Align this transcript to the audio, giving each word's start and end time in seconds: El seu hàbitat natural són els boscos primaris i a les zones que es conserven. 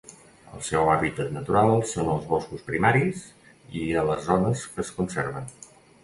El 0.59 0.61
seu 0.67 0.87
hàbitat 0.91 1.27
natural 1.33 1.73
són 1.91 2.07
els 2.13 2.25
boscos 2.31 2.63
primaris 2.69 3.21
i 3.81 3.83
a 4.01 4.05
les 4.07 4.25
zones 4.31 4.63
que 4.71 4.83
es 4.85 4.89
conserven. 5.01 5.47